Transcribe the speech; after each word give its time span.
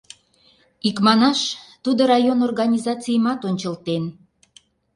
Икманаш, 0.89 1.39
тудо 1.83 2.01
район 2.11 2.39
организацийымат 2.47 3.39
ончылтен. 3.49 4.03